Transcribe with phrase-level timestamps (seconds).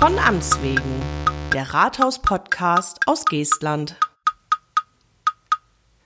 [0.00, 0.80] Von Amts wegen,
[1.52, 3.96] der Rathaus-Podcast aus Geestland.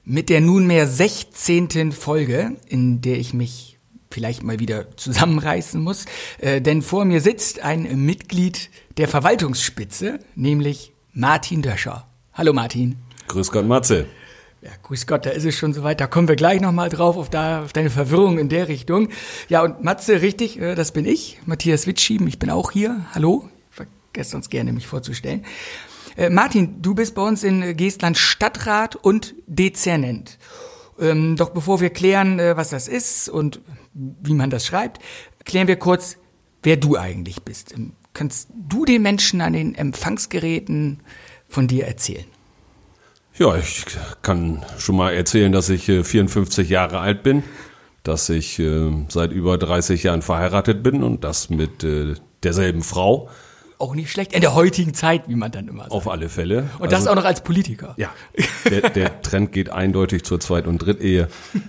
[0.03, 1.93] Mit der nunmehr 16.
[1.93, 3.79] Folge, in der ich mich
[4.11, 6.07] vielleicht mal wieder zusammenreißen muss,
[6.39, 12.09] äh, denn vor mir sitzt ein Mitglied der Verwaltungsspitze, nämlich Martin Döscher.
[12.33, 12.97] Hallo Martin.
[13.29, 14.07] Grüß Gott, Matze.
[14.61, 16.01] Ja, grüß Gott, da ist es schon soweit.
[16.01, 19.11] Da kommen wir gleich nochmal drauf, auf, da, auf deine Verwirrung in der Richtung.
[19.49, 22.27] Ja, und Matze, richtig, äh, das bin ich, Matthias Witschieben.
[22.27, 23.07] Ich bin auch hier.
[23.15, 23.49] Hallo.
[24.15, 25.45] Vergesse sonst gerne, mich vorzustellen.
[26.17, 30.39] Äh, Martin, du bist bei uns in Geestland Stadtrat und Dezernent.
[31.01, 33.61] Ähm, doch bevor wir klären, äh, was das ist und
[33.93, 35.03] wie man das schreibt,
[35.45, 36.17] klären wir kurz,
[36.63, 37.75] wer du eigentlich bist.
[37.75, 41.01] Ähm, kannst du den Menschen an den Empfangsgeräten
[41.49, 42.27] von dir erzählen?
[43.37, 43.85] Ja, ich
[44.23, 47.43] kann schon mal erzählen, dass ich äh, 54 Jahre alt bin,
[48.05, 53.29] dass ich äh, seit über 30 Jahren verheiratet bin und das mit äh, derselben Frau.
[53.85, 55.93] Auch nicht schlecht in der heutigen Zeit, wie man dann immer sagt.
[55.93, 56.71] Auf alle Fälle.
[56.79, 57.95] Und das Also, auch noch als Politiker.
[57.99, 58.11] Ja,
[58.71, 61.29] der, der Trend geht eindeutig zur Zweit- und Drittehe.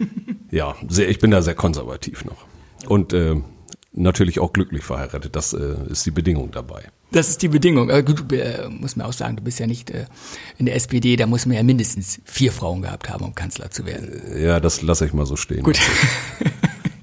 [0.52, 2.46] Ja, sehr, ich bin da sehr konservativ noch.
[2.88, 3.36] Und äh,
[3.92, 5.36] natürlich auch glücklich verheiratet.
[5.36, 6.84] Das äh, ist die Bedingung dabei.
[7.12, 7.90] Das ist die Bedingung.
[7.90, 10.06] Äh, gut, du äh, muss mir auch sagen, du bist ja nicht äh,
[10.58, 13.86] in der SPD, da muss man ja mindestens vier Frauen gehabt haben, um Kanzler zu
[13.86, 14.22] werden.
[14.42, 15.64] Ja, das lasse ich mal so stehen.
[15.64, 15.80] Gut.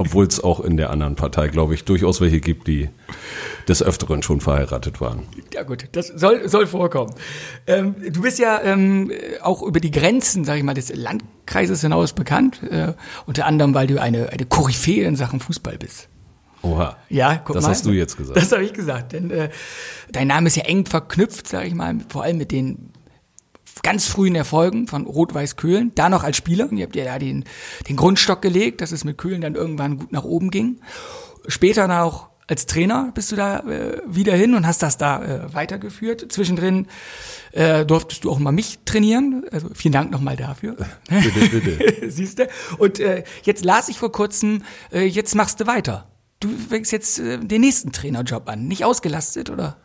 [0.02, 2.88] Obwohl es auch in der anderen Partei, glaube ich, durchaus welche gibt, die
[3.68, 5.22] des Öfteren schon verheiratet waren.
[5.54, 7.14] Ja gut, das soll, soll vorkommen.
[7.68, 12.12] Ähm, du bist ja ähm, auch über die Grenzen, sag ich mal, des Landkreises hinaus
[12.14, 12.60] bekannt.
[12.64, 12.94] Äh,
[13.26, 16.08] unter anderem, weil du eine, eine Koryphäe in Sachen Fußball bist.
[16.62, 16.96] Oha.
[17.08, 17.70] Ja, guck Das mal.
[17.70, 18.36] hast du jetzt gesagt.
[18.36, 19.12] Das habe ich gesagt.
[19.12, 19.50] Denn äh,
[20.10, 22.91] dein Name ist ja eng verknüpft, sage ich mal, vor allem mit den
[23.82, 25.92] ganz frühen Erfolgen von Rot-Weiß Köhlen.
[25.94, 26.70] Da noch als Spieler.
[26.72, 27.44] Ihr habt ja da den,
[27.88, 30.80] den Grundstock gelegt, dass es mit Köhlen dann irgendwann gut nach oben ging.
[31.48, 35.22] Später dann auch als Trainer bist du da äh, wieder hin und hast das da
[35.22, 36.30] äh, weitergeführt.
[36.30, 36.86] Zwischendrin
[37.52, 39.44] äh, durftest du auch mal mich trainieren.
[39.50, 40.76] Also vielen Dank nochmal dafür.
[41.08, 42.10] Bitte, bitte.
[42.10, 42.48] Siehst du?
[42.78, 46.10] Und äh, jetzt las ich vor kurzem, äh, jetzt machst du weiter.
[46.40, 48.66] Du fängst jetzt äh, den nächsten Trainerjob an.
[48.66, 49.78] Nicht ausgelastet, oder?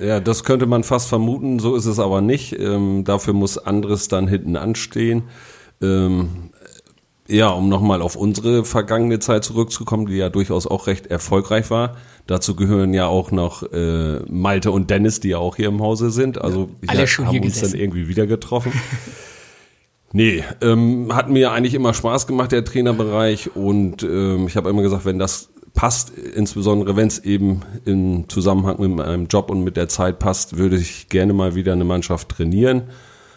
[0.00, 2.58] Ja, das könnte man fast vermuten, so ist es aber nicht.
[2.58, 5.24] Ähm, dafür muss anderes dann hinten anstehen.
[5.82, 6.50] Ähm,
[7.26, 11.96] ja, um nochmal auf unsere vergangene Zeit zurückzukommen, die ja durchaus auch recht erfolgreich war.
[12.26, 16.10] Dazu gehören ja auch noch äh, Malte und Dennis, die ja auch hier im Hause
[16.10, 16.40] sind.
[16.40, 17.72] Also alle wir schon haben hier uns gesessen.
[17.72, 18.72] dann irgendwie wieder getroffen.
[20.16, 23.56] Nee, ähm, hat mir eigentlich immer Spaß gemacht, der Trainerbereich.
[23.56, 28.80] Und ähm, ich habe immer gesagt, wenn das passt, insbesondere wenn es eben im Zusammenhang
[28.80, 32.30] mit meinem Job und mit der Zeit passt, würde ich gerne mal wieder eine Mannschaft
[32.30, 32.84] trainieren.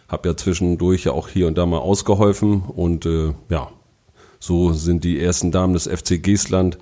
[0.07, 2.61] Habe ja zwischendurch ja auch hier und da mal ausgeholfen.
[2.61, 3.69] Und äh, ja,
[4.39, 6.77] so sind die ersten Damen des FC Geestland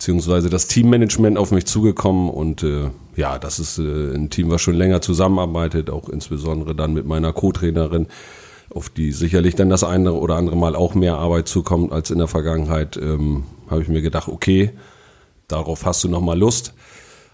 [0.00, 4.62] beziehungsweise das Teammanagement auf mich zugekommen und äh, ja, das ist äh, ein Team, was
[4.62, 8.06] schon länger zusammenarbeitet, auch insbesondere dann mit meiner Co-Trainerin,
[8.70, 12.16] auf die sicherlich dann das eine oder andere Mal auch mehr Arbeit zukommt als in
[12.16, 14.72] der Vergangenheit, ähm, habe ich mir gedacht, okay,
[15.48, 16.74] darauf hast du noch mal Lust.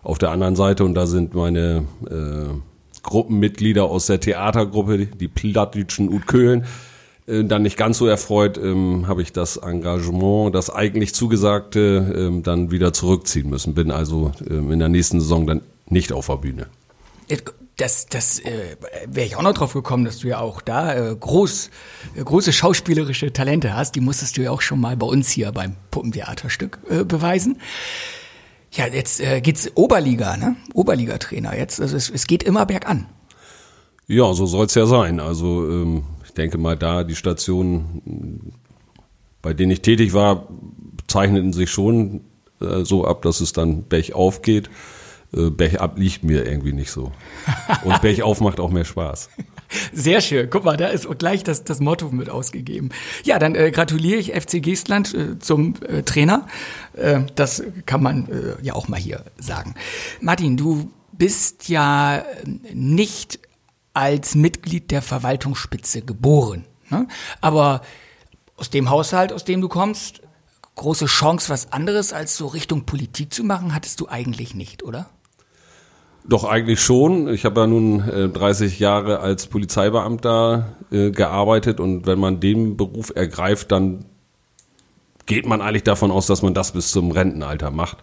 [0.02, 2.54] Auf der anderen Seite, und da sind meine äh,
[3.02, 6.64] Gruppenmitglieder aus der Theatergruppe, die Plattdütschen und Köhlen,
[7.26, 12.42] äh, dann nicht ganz so erfreut, ähm, habe ich das Engagement, das eigentlich zugesagte, ähm,
[12.42, 13.74] dann wieder zurückziehen müssen.
[13.74, 16.66] Bin also ähm, in der nächsten Saison dann nicht auf der Bühne.
[17.76, 18.76] Das, das äh,
[19.06, 21.70] wäre ich auch noch drauf gekommen, dass du ja auch da äh, groß,
[22.16, 23.96] äh, große schauspielerische Talente hast.
[23.96, 27.60] Die musstest du ja auch schon mal bei uns hier beim Puppentheaterstück äh, beweisen.
[28.72, 30.56] Ja, jetzt äh, geht's Oberliga, ne?
[30.72, 31.80] Oberliga-Trainer jetzt.
[31.80, 33.06] Also es, es geht immer bergan.
[34.06, 35.20] Ja, so soll's ja sein.
[35.20, 38.52] Also ähm, ich denke mal, da die Stationen,
[39.42, 40.48] bei denen ich tätig war,
[41.08, 42.22] zeichneten sich schon
[42.60, 44.70] äh, so ab, dass es dann Bech aufgeht.
[45.34, 47.12] Äh, Bech ab liegt mir irgendwie nicht so.
[47.84, 49.30] Und Bech auf macht auch mehr Spaß.
[49.92, 50.48] Sehr schön.
[50.50, 52.90] Guck mal, da ist gleich das, das Motto mit ausgegeben.
[53.24, 56.46] Ja, dann äh, gratuliere ich FC Geestland äh, zum äh, Trainer.
[56.94, 59.74] Äh, das kann man äh, ja auch mal hier sagen.
[60.20, 62.24] Martin, du bist ja äh,
[62.72, 63.40] nicht
[63.92, 66.66] als Mitglied der Verwaltungsspitze geboren.
[66.90, 67.08] Ne?
[67.40, 67.80] Aber
[68.56, 70.20] aus dem Haushalt, aus dem du kommst,
[70.76, 75.08] große Chance, was anderes als so Richtung Politik zu machen, hattest du eigentlich nicht, oder?
[76.28, 77.28] Doch eigentlich schon.
[77.28, 82.76] Ich habe ja nun äh, 30 Jahre als Polizeibeamter äh, gearbeitet und wenn man den
[82.76, 84.04] Beruf ergreift, dann
[85.26, 87.98] geht man eigentlich davon aus, dass man das bis zum Rentenalter macht.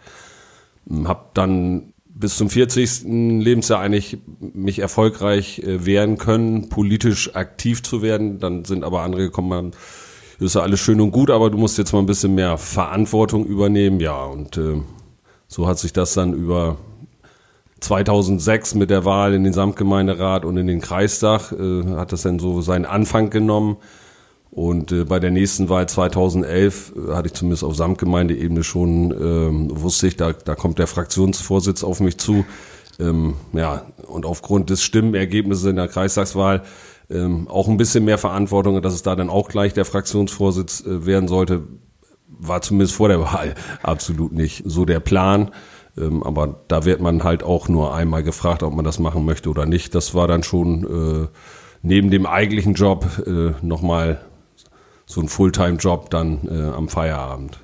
[0.87, 3.03] Hm, Hab dann bis zum 40.
[3.05, 8.39] Lebensjahr eigentlich mich erfolgreich äh, wehren können, politisch aktiv zu werden.
[8.39, 9.71] Dann sind aber andere gekommen,
[10.43, 12.57] man, ist ja alles schön und gut, aber du musst jetzt mal ein bisschen mehr
[12.57, 13.99] Verantwortung übernehmen.
[13.99, 14.81] Ja, und äh,
[15.47, 16.77] so hat sich das dann über
[17.79, 22.39] 2006 mit der Wahl in den Samtgemeinderat und in den Kreistag äh, hat das dann
[22.39, 23.77] so seinen Anfang genommen.
[24.51, 29.81] Und äh, bei der nächsten Wahl 2011 äh, hatte ich zumindest auf Samtgemeindeebene schon, ähm,
[29.81, 32.45] wusste ich, da, da kommt der Fraktionsvorsitz auf mich zu.
[32.99, 36.61] Ähm, ja, und aufgrund des Stimmenergebnisses in der Kreistagswahl
[37.09, 41.05] ähm, auch ein bisschen mehr Verantwortung, dass es da dann auch gleich der Fraktionsvorsitz äh,
[41.05, 41.63] werden sollte,
[42.27, 45.51] war zumindest vor der Wahl absolut nicht so der Plan.
[45.97, 49.49] Ähm, aber da wird man halt auch nur einmal gefragt, ob man das machen möchte
[49.49, 49.93] oder nicht.
[49.95, 50.83] Das war dann schon
[51.23, 51.27] äh,
[51.81, 54.21] neben dem eigentlichen Job äh, nochmal
[55.05, 57.59] so ein Fulltime-Job dann äh, am Feierabend.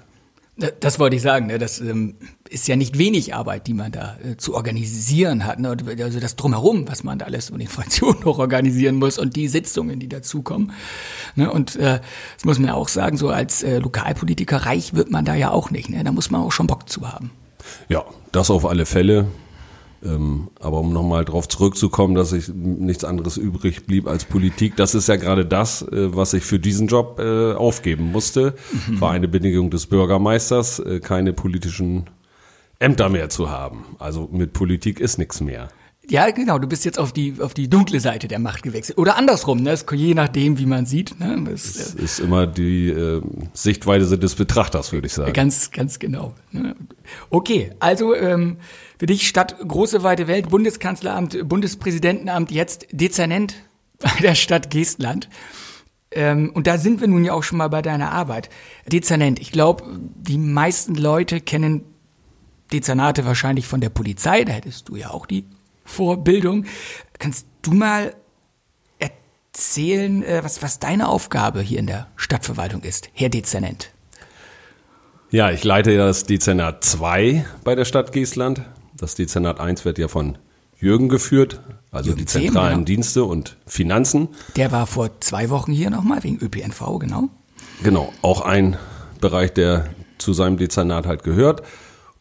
[0.79, 1.47] Das wollte ich sagen.
[1.47, 1.57] Ne?
[1.57, 2.15] Das ähm,
[2.49, 5.59] ist ja nicht wenig Arbeit, die man da äh, zu organisieren hat.
[5.59, 5.77] Ne?
[6.03, 9.99] Also das drumherum, was man da alles den Fraktionen noch organisieren muss und die Sitzungen,
[9.99, 10.71] die dazukommen.
[11.35, 11.51] Ne?
[11.51, 12.01] Und äh,
[12.35, 15.51] das muss man ja auch sagen, so als äh, Lokalpolitiker reich wird man da ja
[15.51, 15.89] auch nicht.
[15.89, 16.03] Ne?
[16.03, 17.31] Da muss man auch schon Bock zu haben.
[17.87, 19.27] Ja, das auf alle Fälle.
[20.03, 24.95] Ähm, aber um nochmal darauf zurückzukommen, dass ich nichts anderes übrig blieb als Politik, das
[24.95, 28.53] ist ja gerade das, äh, was ich für diesen Job äh, aufgeben musste.
[28.87, 29.01] Mhm.
[29.01, 32.09] War eine Bedingung des Bürgermeisters, äh, keine politischen
[32.79, 33.83] Ämter mehr zu haben.
[33.99, 35.67] Also mit Politik ist nichts mehr.
[36.09, 38.97] Ja, genau, du bist jetzt auf die, auf die dunkle Seite der Macht gewechselt.
[38.97, 39.77] Oder andersrum, ne?
[39.91, 41.19] je nachdem, wie man sieht.
[41.19, 41.43] Ne?
[41.45, 43.21] Das, das äh, ist immer die äh,
[43.53, 45.33] Sichtweise des Betrachters, würde ich sagen.
[45.33, 46.33] Ganz, ganz genau.
[46.51, 46.75] Ne?
[47.29, 48.57] Okay, also ähm,
[48.97, 53.53] für dich Stadt große weite Welt, Bundeskanzleramt, Bundespräsidentenamt, jetzt Dezernent
[53.99, 55.29] bei der Stadt Geestland.
[56.11, 58.49] Ähm, und da sind wir nun ja auch schon mal bei deiner Arbeit.
[58.87, 61.83] Dezernent, ich glaube, die meisten Leute kennen
[62.73, 65.45] Dezernate wahrscheinlich von der Polizei, da hättest du ja auch die
[65.89, 66.65] Vorbildung.
[67.17, 68.13] Kannst du mal
[68.99, 73.91] erzählen, äh, was, was deine Aufgabe hier in der Stadtverwaltung ist, Herr Dezernent?
[75.31, 78.61] Ja, ich leite ja das Dezernat 2 bei der Stadt Giesland.
[78.95, 80.37] Das Dezernat 1 wird ja von
[80.79, 81.59] Jürgen geführt,
[81.91, 82.85] also Jürgen die zentralen 10, genau.
[82.85, 84.29] Dienste und Finanzen.
[84.55, 87.29] Der war vor zwei Wochen hier nochmal wegen ÖPNV, genau.
[87.83, 88.77] Genau, auch ein
[89.19, 91.63] Bereich, der zu seinem Dezernat halt gehört.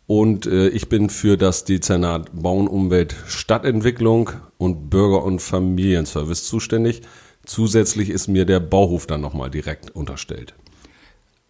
[0.09, 7.03] Und äh, ich bin für das Dezernat Bauen, Umwelt, Stadtentwicklung und Bürger- und Familienservice zuständig.
[7.45, 10.55] Zusätzlich ist mir der Bauhof dann nochmal direkt unterstellt.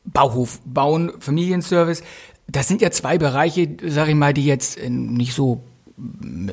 [0.05, 2.03] Bauhof, Bauen, Familienservice,
[2.49, 5.63] das sind ja zwei Bereiche, sag ich mal, die jetzt nicht so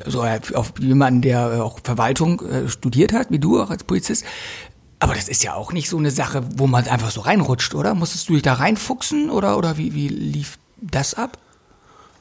[0.06, 0.22] so
[0.54, 4.24] auf jemanden, der auch Verwaltung äh, studiert hat, wie du auch als Polizist.
[5.00, 7.94] Aber das ist ja auch nicht so eine Sache, wo man einfach so reinrutscht, oder?
[7.94, 11.38] Musstest du dich da reinfuchsen oder, oder wie, wie lief das ab?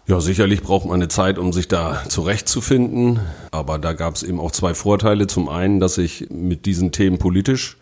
[0.07, 3.19] Ja, sicherlich braucht man eine Zeit, um sich da zurechtzufinden.
[3.49, 5.25] Aber da gab es eben auch zwei Vorteile.
[5.25, 7.77] Zum einen, dass ich mit diesen Themen politisch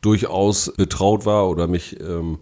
[0.00, 2.38] durchaus betraut war oder mich ähm,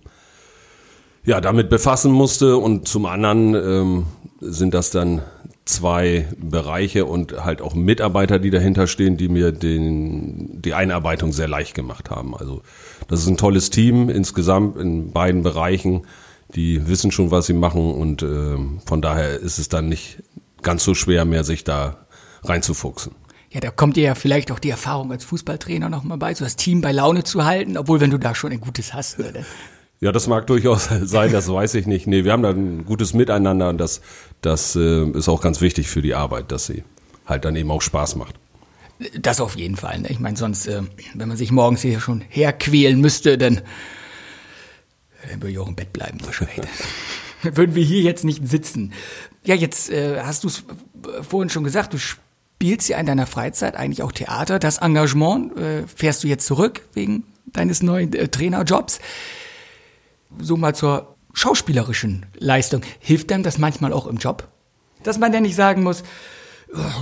[1.24, 2.58] ja damit befassen musste.
[2.58, 4.06] Und zum anderen ähm,
[4.40, 5.22] sind das dann
[5.64, 11.48] zwei Bereiche und halt auch Mitarbeiter, die dahinter stehen, die mir den, die Einarbeitung sehr
[11.48, 12.36] leicht gemacht haben.
[12.36, 12.60] Also
[13.08, 16.02] das ist ein tolles Team insgesamt in beiden Bereichen
[16.54, 18.56] die wissen schon, was sie machen und äh,
[18.86, 20.22] von daher ist es dann nicht
[20.62, 22.06] ganz so schwer mehr, sich da
[22.44, 23.14] reinzufuchsen.
[23.50, 26.44] Ja, da kommt dir ja vielleicht auch die Erfahrung als Fußballtrainer noch mal bei, so
[26.44, 29.18] das Team bei Laune zu halten, obwohl wenn du da schon ein gutes hast.
[29.18, 29.44] Ne?
[30.00, 32.06] Ja, das mag durchaus sein, das weiß ich nicht.
[32.06, 34.00] Nee, wir haben da ein gutes Miteinander und das,
[34.40, 36.82] das äh, ist auch ganz wichtig für die Arbeit, dass sie
[37.26, 38.36] halt dann eben auch Spaß macht.
[39.20, 40.00] Das auf jeden Fall.
[40.00, 40.08] Ne?
[40.10, 40.82] Ich meine, sonst, äh,
[41.14, 43.60] wenn man sich morgens hier schon herquälen müsste, dann
[45.32, 46.68] dann würde ich auch im Bett bleiben wahrscheinlich.
[47.42, 48.92] Würden wir hier jetzt nicht sitzen.
[49.44, 50.62] Ja, jetzt äh, hast du es
[51.22, 54.58] vorhin schon gesagt, du spielst ja in deiner Freizeit eigentlich auch Theater.
[54.60, 59.00] Das Engagement äh, fährst du jetzt zurück wegen deines neuen äh, Trainerjobs.
[60.38, 62.82] So mal zur schauspielerischen Leistung.
[63.00, 64.48] Hilft einem das manchmal auch im Job?
[65.02, 66.04] Dass man dann nicht sagen muss,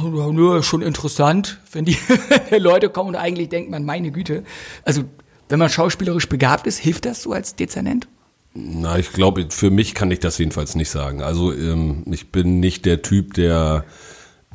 [0.03, 1.99] oh, nur schon interessant, wenn die
[2.51, 4.45] Leute kommen und eigentlich denkt man, meine Güte.
[4.85, 5.05] Also
[5.51, 8.09] wenn man schauspielerisch begabt ist, hilft das so als Dezernent?
[8.53, 11.23] Na, ich glaube, für mich kann ich das jedenfalls nicht sagen.
[11.23, 13.85] Also ähm, ich bin nicht der Typ, der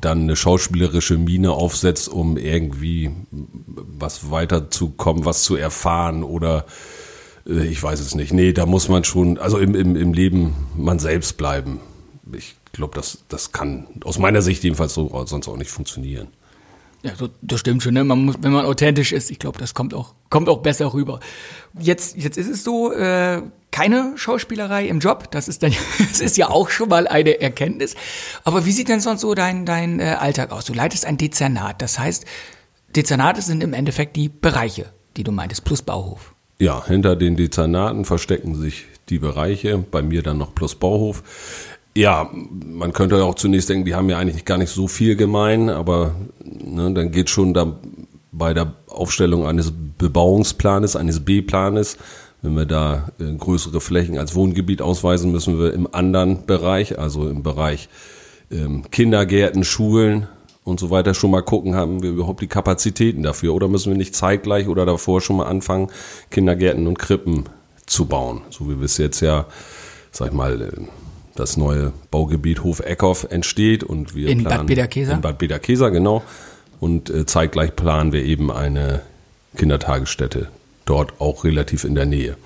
[0.01, 6.65] dann eine schauspielerische Mine aufsetzt, um irgendwie was weiterzukommen, was zu erfahren oder
[7.47, 8.33] äh, ich weiß es nicht.
[8.33, 11.79] Nee, da muss man schon, also im, im, im Leben man selbst bleiben.
[12.33, 16.27] Ich glaube, das, das kann aus meiner Sicht jedenfalls so sonst auch nicht funktionieren.
[17.05, 17.93] Ja, so, das stimmt schon.
[17.93, 18.03] Ne?
[18.03, 21.19] Man muss, wenn man authentisch ist, ich glaube, das kommt auch, kommt auch besser rüber.
[21.79, 25.29] Jetzt, jetzt ist es so, äh, keine Schauspielerei im Job.
[25.29, 27.95] Das ist dann, das ist ja auch schon mal eine Erkenntnis.
[28.43, 30.65] Aber wie sieht denn sonst so dein, dein äh, Alltag aus?
[30.65, 31.79] Du leitest ein Dezernat.
[31.79, 32.25] Das heißt,
[32.95, 36.33] Dezernate sind im Endeffekt die Bereiche, die du meintest, plus Bauhof.
[36.57, 41.21] Ja, hinter den Dezernaten verstecken sich die Bereiche, bei mir dann noch plus Bauhof.
[41.97, 45.69] Ja, man könnte auch zunächst denken, die haben ja eigentlich gar nicht so viel gemein,
[45.69, 47.79] aber ne, dann geht schon da
[48.33, 51.97] bei der Aufstellung eines Bebauungsplanes, eines B-Planes,
[52.41, 57.29] wenn wir da äh, größere Flächen als Wohngebiet ausweisen, müssen wir im anderen Bereich, also
[57.29, 57.87] im Bereich
[58.51, 60.27] ähm, Kindergärten, Schulen
[60.65, 63.97] und so weiter schon mal gucken, haben wir überhaupt die Kapazitäten dafür oder müssen wir
[63.97, 65.87] nicht zeitgleich oder davor schon mal anfangen,
[66.29, 67.45] Kindergärten und Krippen
[67.85, 69.45] zu bauen, so wie wir es jetzt ja,
[70.11, 70.71] sag ich mal, äh,
[71.35, 75.13] das neue Baugebiet Hof Eckhoff entsteht und wir in planen, Bad Bederkesa?
[75.13, 76.23] In Bad Bederkesa, genau.
[76.79, 79.01] Und äh, zeitgleich planen wir eben eine
[79.55, 80.49] Kindertagesstätte
[80.85, 82.37] dort auch relativ in der Nähe.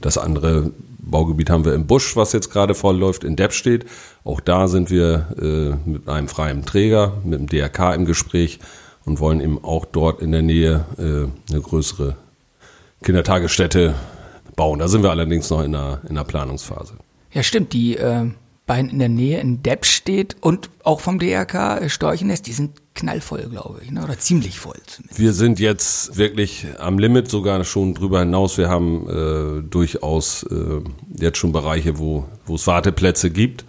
[0.00, 3.86] Das andere Baugebiet haben wir im Busch, was jetzt gerade vollläuft, in Deppstedt.
[4.24, 8.60] Auch da sind wir äh, mit einem freien Träger, mit dem DRK im Gespräch
[9.04, 12.16] und wollen eben auch dort in der Nähe äh, eine größere
[13.02, 13.94] Kindertagesstätte
[14.56, 14.78] bauen.
[14.78, 16.94] Da sind wir allerdings noch in der, in der Planungsphase.
[17.32, 17.72] Ja, stimmt.
[17.72, 18.26] Die äh,
[18.66, 23.48] beiden in der Nähe in Deppstedt und auch vom DRK äh, Storchennest, die sind knallvoll,
[23.50, 24.04] glaube ich, ne?
[24.04, 24.76] oder ziemlich voll.
[24.86, 25.18] Zumindest.
[25.18, 28.58] Wir sind jetzt wirklich am Limit, sogar schon drüber hinaus.
[28.58, 30.80] Wir haben äh, durchaus äh,
[31.18, 33.64] jetzt schon Bereiche, wo, wo es Warteplätze gibt.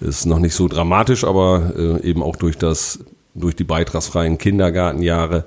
[0.00, 3.00] Ist noch nicht so dramatisch, aber äh, eben auch durch das,
[3.34, 5.44] durch die beitragsfreien Kindergartenjahre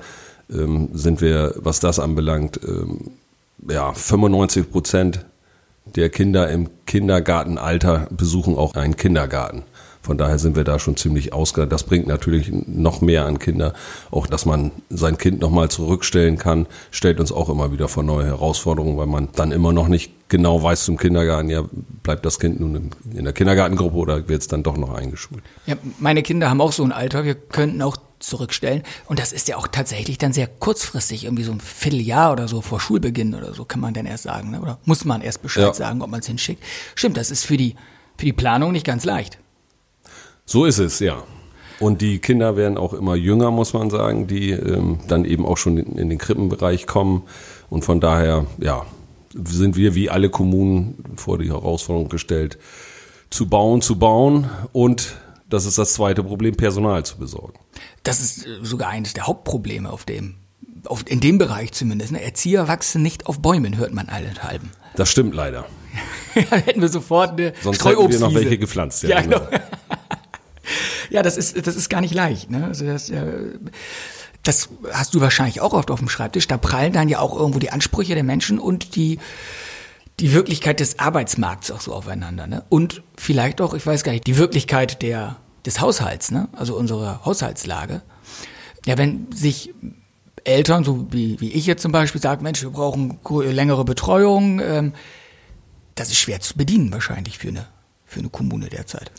[0.52, 3.12] ähm, sind wir, was das anbelangt, ähm,
[3.70, 5.26] ja, 95 Prozent
[5.86, 9.64] der Kinder im Kindergartenalter besuchen auch einen Kindergarten.
[10.04, 11.70] Von daher sind wir da schon ziemlich ausgegangen.
[11.70, 13.74] Das bringt natürlich noch mehr an Kinder.
[14.10, 18.26] Auch, dass man sein Kind nochmal zurückstellen kann, stellt uns auch immer wieder vor neue
[18.26, 21.64] Herausforderungen, weil man dann immer noch nicht genau weiß zum Kindergarten, ja,
[22.02, 25.44] bleibt das Kind nun in der Kindergartengruppe oder wird es dann doch noch eingeschult?
[25.68, 27.24] Ja, meine Kinder haben auch so ein Alter.
[27.24, 28.84] Wir könnten auch zurückstellen.
[29.08, 32.62] Und das ist ja auch tatsächlich dann sehr kurzfristig, irgendwie so ein Vierteljahr oder so
[32.62, 34.52] vor Schulbeginn oder so, kann man dann erst sagen.
[34.52, 34.62] Ne?
[34.62, 35.74] Oder muss man erst Bescheid ja.
[35.74, 36.64] sagen, ob man es hinschickt.
[36.96, 37.76] Stimmt, das ist für die,
[38.18, 39.38] für die Planung nicht ganz leicht.
[40.46, 41.24] So ist es, ja.
[41.80, 45.58] Und die Kinder werden auch immer jünger, muss man sagen, die ähm, dann eben auch
[45.58, 47.24] schon in, in den Krippenbereich kommen.
[47.70, 48.86] Und von daher, ja,
[49.34, 52.58] sind wir wie alle Kommunen vor die Herausforderung gestellt,
[53.30, 55.16] zu bauen, zu bauen und
[55.52, 57.60] das ist das zweite Problem, Personal zu besorgen.
[58.04, 60.36] Das ist äh, sogar eines der Hauptprobleme auf dem,
[60.86, 62.14] auf, in dem Bereich zumindest.
[62.14, 62.24] Ne?
[62.24, 64.72] Erzieher wachsen nicht auf Bäumen, hört man allenthalben.
[64.94, 65.68] Das stimmt leider.
[66.36, 69.04] ja, hätten wir sofort eine Sonst hätten wir noch welche gepflanzt.
[69.04, 69.40] Ja, ja genau.
[69.40, 69.64] genau.
[71.10, 72.52] ja, das ist, das ist gar nicht leicht.
[72.52, 72.66] Ne?
[72.66, 73.58] Also das, äh,
[74.44, 76.46] das hast du wahrscheinlich auch oft auf dem Schreibtisch.
[76.46, 79.20] Da prallen dann ja auch irgendwo die Ansprüche der Menschen und die,
[80.22, 82.46] die Wirklichkeit des Arbeitsmarkts auch so aufeinander.
[82.46, 82.64] Ne?
[82.70, 86.48] Und vielleicht auch, ich weiß gar nicht, die Wirklichkeit der, des Haushalts, ne?
[86.54, 88.02] also unsere Haushaltslage.
[88.86, 89.74] Ja, wenn sich
[90.44, 94.94] Eltern, so wie, wie ich jetzt zum Beispiel, sagen, Mensch, wir brauchen längere Betreuung, ähm,
[95.96, 97.66] das ist schwer zu bedienen wahrscheinlich für eine,
[98.06, 99.12] für eine Kommune derzeit.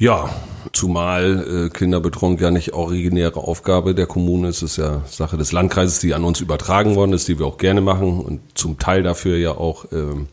[0.00, 0.30] Ja,
[0.72, 4.62] zumal äh, Kinderbetreuung ja nicht originäre Aufgabe der Kommune ist.
[4.62, 7.58] Es ist ja Sache des Landkreises, die an uns übertragen worden ist, die wir auch
[7.58, 10.28] gerne machen und zum Teil dafür ja auch, ähm,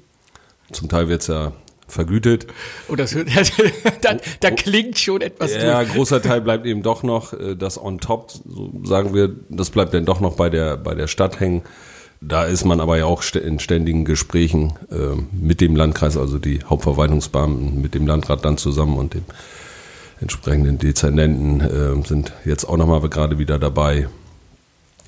[0.72, 1.52] zum Teil wird's ja
[1.86, 2.48] vergütet.
[2.88, 3.14] Oh, das
[4.02, 5.96] da, da klingt schon etwas Ja, durch.
[5.96, 9.94] großer Teil bleibt eben doch noch äh, das on top, so sagen wir, das bleibt
[9.94, 11.64] dann doch noch bei der bei der Stadt hängen.
[12.20, 16.62] Da ist man aber ja auch in ständigen Gesprächen äh, mit dem Landkreis, also die
[16.64, 19.26] Hauptverwaltungsbeamten mit dem Landrat dann zusammen und dem
[20.20, 24.08] entsprechenden Dezernenten äh, sind jetzt auch nochmal gerade wieder dabei,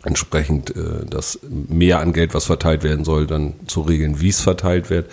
[0.03, 4.41] entsprechend äh, das mehr an Geld, was verteilt werden soll, dann zu regeln, wie es
[4.41, 5.09] verteilt wird.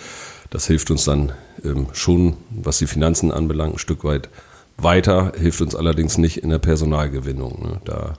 [0.49, 4.29] Das hilft uns dann ähm, schon, was die Finanzen anbelangt, ein Stück weit
[4.77, 7.63] weiter, hilft uns allerdings nicht in der Personalgewinnung.
[7.63, 7.81] Ne?
[7.83, 8.13] Da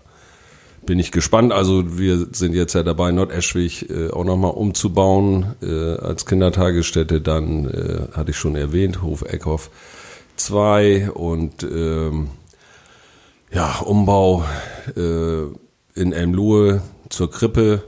[0.88, 1.52] bin ich gespannt.
[1.52, 7.21] Also wir sind jetzt ja dabei, Nordeschwig äh, auch nochmal umzubauen äh, als Kindertagesstätte.
[7.21, 9.71] Dann äh, hatte ich schon erwähnt, Hof Eckhoff
[10.37, 12.30] 2 und ähm,
[13.52, 14.47] ja, Umbau
[14.97, 15.42] äh,
[15.95, 16.80] in Elmlohe
[17.11, 17.85] zur Krippe.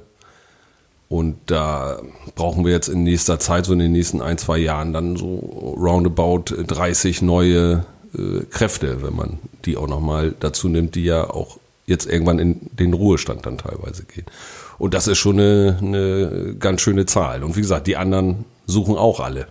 [1.08, 2.02] Und da
[2.34, 5.36] brauchen wir jetzt in nächster Zeit, so in den nächsten ein, zwei Jahren, dann so
[5.78, 11.58] roundabout 30 neue äh, Kräfte, wenn man die auch nochmal dazu nimmt, die ja auch
[11.86, 14.26] jetzt irgendwann in den Ruhestand dann teilweise gehen.
[14.78, 17.44] Und das ist schon eine, eine ganz schöne Zahl.
[17.44, 19.48] Und wie gesagt, die anderen suchen auch alle.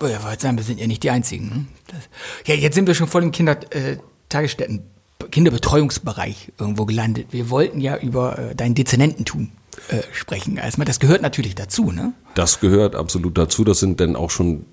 [0.00, 1.48] Ja, wollte sagen, wir sind ja nicht die Einzigen.
[1.48, 1.64] Ne?
[1.88, 1.98] Das,
[2.46, 7.28] ja, jetzt sind wir schon voll im Kindertagesstätten, äh, Kinderbetreuungsbereich irgendwo gelandet.
[7.32, 9.50] Wir wollten ja über äh, dein Dezernententum
[9.88, 10.56] äh, sprechen.
[10.56, 12.12] Erstmal, das gehört natürlich dazu, ne?
[12.34, 13.64] Das gehört absolut dazu.
[13.64, 14.64] Das sind dann auch schon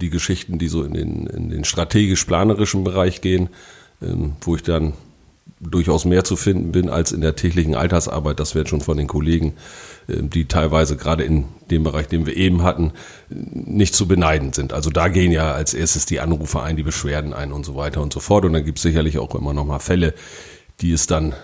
[0.00, 3.50] die Geschichten, die so in den, in den strategisch-planerischen Bereich gehen,
[4.00, 4.94] ähm, wo ich dann
[5.62, 8.40] durchaus mehr zu finden bin als in der täglichen Alltagsarbeit.
[8.40, 9.54] Das wird schon von den Kollegen,
[10.08, 12.92] äh, die teilweise gerade in dem Bereich, den wir eben hatten,
[13.30, 14.72] nicht zu beneiden sind.
[14.72, 18.02] Also da gehen ja als erstes die Anrufe ein, die Beschwerden ein und so weiter
[18.02, 18.44] und so fort.
[18.44, 20.14] Und dann gibt es sicherlich auch immer noch mal Fälle,
[20.80, 21.34] die es dann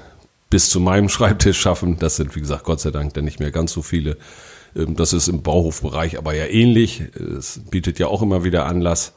[0.50, 1.98] bis zu meinem Schreibtisch schaffen.
[1.98, 4.16] Das sind, wie gesagt, Gott sei Dank dann nicht mehr ganz so viele.
[4.75, 7.02] Ähm, das ist im Bauhofbereich aber ja ähnlich.
[7.16, 9.12] Es bietet ja auch immer wieder Anlass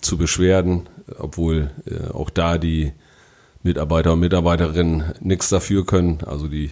[0.00, 2.92] zu Beschwerden, obwohl äh, auch da die
[3.62, 6.18] Mitarbeiter und Mitarbeiterinnen nichts dafür können.
[6.26, 6.70] Also die,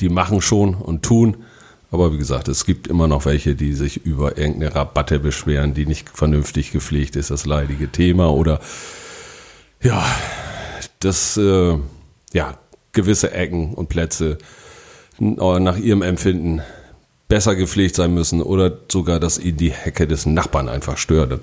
[0.00, 1.38] die machen schon und tun.
[1.90, 5.86] Aber wie gesagt, es gibt immer noch welche, die sich über irgendeine Rabatte beschweren, die
[5.86, 8.32] nicht vernünftig gepflegt ist, das leidige Thema.
[8.32, 8.60] Oder
[9.82, 10.04] ja,
[11.00, 11.76] das, äh,
[12.32, 12.58] ja,
[12.92, 14.38] gewisse Ecken und Plätze
[15.18, 16.62] nach ihrem Empfinden
[17.28, 21.40] besser gepflegt sein müssen oder sogar, dass ihnen die Hecke des Nachbarn einfach stört.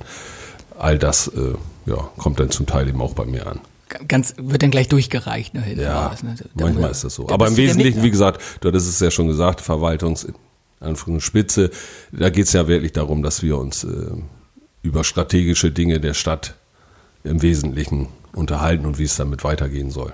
[0.80, 3.60] All das äh, ja, kommt dann zum Teil eben auch bei mir an
[4.08, 6.36] ganz wird dann gleich durchgereicht ne, ja, raus, ne?
[6.56, 7.30] manchmal ist das so.
[7.30, 10.28] Aber im Wesentlichen, wie gesagt, dort ist es ja schon gesagt, Verwaltungs
[11.20, 11.72] Spitze,
[12.12, 14.12] da geht es ja wirklich darum, dass wir uns äh,
[14.84, 16.56] über strategische Dinge der Stadt
[17.24, 20.14] im Wesentlichen unterhalten und wie es damit weitergehen soll.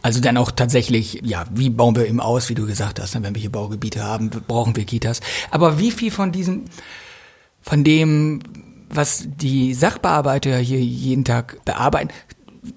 [0.00, 3.22] Also dann auch tatsächlich, ja, wie bauen wir eben aus, wie du gesagt hast, ne,
[3.22, 5.20] wenn wir hier Baugebiete haben, brauchen wir Kitas.
[5.50, 6.64] Aber wie viel von diesem,
[7.60, 8.40] von dem,
[8.88, 12.10] was die Sachbearbeiter hier jeden Tag bearbeiten,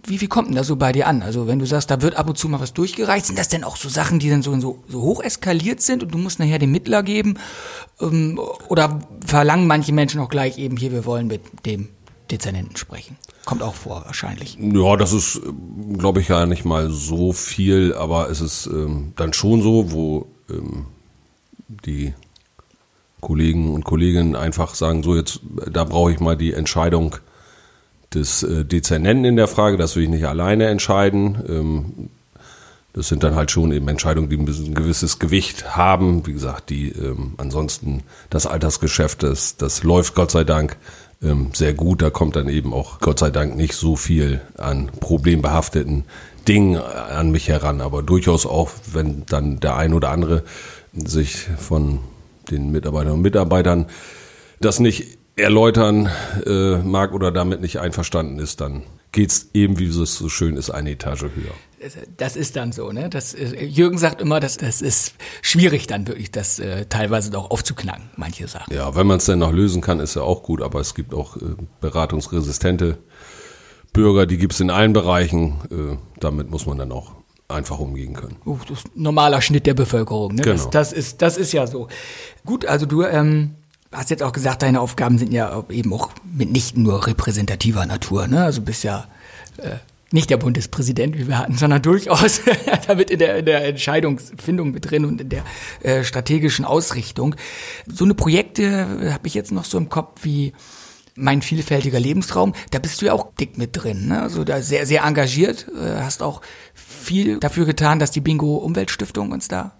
[0.08, 1.22] wie viel kommt denn da so bei dir an?
[1.22, 3.64] Also wenn du sagst, da wird ab und zu mal was durchgereicht, sind das denn
[3.64, 6.58] auch so Sachen, die dann so, so, so hoch eskaliert sind und du musst nachher
[6.58, 7.38] den Mittler geben?
[8.02, 11.90] Ähm, oder verlangen manche Menschen auch gleich eben hier, wir wollen mit dem
[12.32, 13.18] Dezernenten sprechen?
[13.46, 14.58] Kommt auch vor, wahrscheinlich.
[14.60, 15.40] Ja, das ist,
[15.98, 20.26] glaube ich, ja nicht mal so viel, aber es ist ähm, dann schon so, wo
[20.50, 20.88] ähm,
[21.68, 22.16] die
[23.22, 27.18] Kollegen und Kolleginnen einfach sagen, so jetzt, da brauche ich mal die Entscheidung
[28.16, 31.38] des äh, Dezernenten in der Frage, das will ich nicht alleine entscheiden.
[31.48, 32.10] Ähm,
[32.94, 36.26] das sind dann halt schon eben Entscheidungen, die ein gewisses Gewicht haben.
[36.26, 40.78] Wie gesagt, die ähm, ansonsten das Altersgeschäft, das, das läuft Gott sei Dank
[41.22, 42.02] ähm, sehr gut.
[42.02, 46.06] Da kommt dann eben auch Gott sei Dank nicht so viel an problembehafteten
[46.48, 47.82] Dingen an mich heran.
[47.82, 50.44] Aber durchaus auch, wenn dann der ein oder andere
[50.94, 52.00] sich von
[52.50, 53.88] den Mitarbeiterinnen und Mitarbeitern
[54.62, 56.10] das nicht erläutern
[56.46, 60.70] äh, mag oder damit nicht einverstanden ist, dann geht's eben, wie es so schön ist,
[60.70, 61.54] eine Etage höher.
[62.18, 63.10] Das ist dann so, ne?
[63.10, 67.52] Das, äh, Jürgen sagt immer, dass das ist schwierig dann wirklich, das äh, teilweise doch
[67.52, 68.74] aufzuknacken, manche Sachen.
[68.74, 71.14] Ja, wenn man es dann noch lösen kann, ist ja auch gut, aber es gibt
[71.14, 72.98] auch äh, beratungsresistente
[73.94, 75.62] Bürger, die gibt's in allen Bereichen.
[75.70, 77.14] Äh, damit muss man dann auch
[77.48, 78.38] einfach umgehen können.
[78.46, 80.42] Uh, das ist ein normaler Schnitt der Bevölkerung, ne?
[80.42, 80.56] Genau.
[80.56, 81.88] Das, das, ist, das ist ja so.
[82.44, 83.56] Gut, also du ähm,
[83.96, 88.28] hast jetzt auch gesagt, deine Aufgaben sind ja eben auch mitnichten nur repräsentativer Natur.
[88.28, 88.44] Ne?
[88.44, 89.06] Also bist ja
[89.58, 89.78] äh,
[90.12, 92.42] nicht der Bundespräsident, wie wir hatten, sondern durchaus
[92.88, 95.44] damit in der, in der Entscheidungsfindung mit drin und in der
[95.82, 97.36] äh, strategischen Ausrichtung.
[97.88, 100.54] So eine Projekte habe ich jetzt noch so im Kopf wie
[101.16, 104.10] mein vielfältiger Lebensraum, da bist du ja auch dick mit drin.
[104.10, 104.22] Ne?
[104.22, 106.42] Also da sehr, sehr engagiert, äh, hast auch
[106.74, 109.74] viel dafür getan, dass die Bingo Umweltstiftung uns da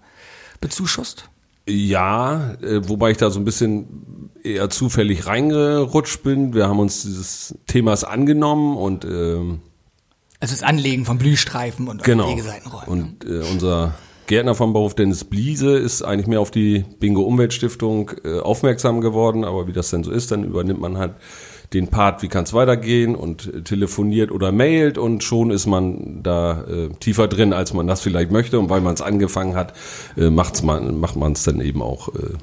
[0.60, 1.28] bezuschusst.
[1.68, 6.54] Ja, äh, wobei ich da so ein bisschen eher zufällig reingerutscht bin.
[6.54, 9.60] Wir haben uns dieses Themas angenommen und ähm,
[10.38, 12.28] also das Anlegen von Blühstreifen und genau.
[12.30, 12.88] Wegeseitenräumen.
[12.88, 13.94] Und äh, unser
[14.26, 19.44] Gärtner vom Bauhof Dennis Bliese ist eigentlich mehr auf die Bingo Umweltstiftung äh, aufmerksam geworden,
[19.44, 21.14] aber wie das denn so ist, dann übernimmt man halt
[21.72, 26.64] den Part, wie kann es weitergehen und telefoniert oder mailt und schon ist man da
[26.64, 29.74] äh, tiefer drin, als man das vielleicht möchte und weil man es angefangen hat,
[30.16, 32.34] äh, macht's man, macht man es dann eben auch äh,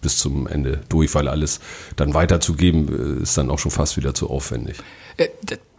[0.00, 1.60] bis zum Ende durch, weil alles
[1.96, 4.76] dann weiterzugeben äh, ist dann auch schon fast wieder zu aufwendig.
[5.16, 5.28] Äh,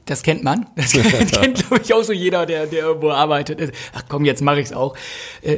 [0.06, 0.66] das kennt man.
[0.76, 0.92] Das
[1.32, 3.74] kennt, glaube ich, auch so jeder, der, der irgendwo arbeitet.
[3.94, 4.96] Ach komm, jetzt mache ich es auch.
[5.42, 5.58] Äh,